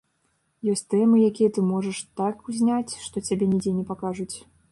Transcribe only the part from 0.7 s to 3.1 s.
Ёсць тэмы, якія ты можаш так зняць,